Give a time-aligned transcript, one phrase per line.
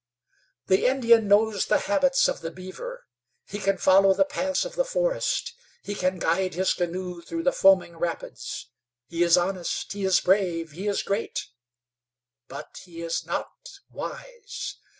[0.65, 3.05] "The Indian knows the habits of the beaver;
[3.45, 7.51] he can follow the paths of the forests; he can guide his canoe through the
[7.51, 8.71] foaming rapids;
[9.05, 11.49] he is honest, he is brave, he is great;
[12.47, 14.77] but he is not wise.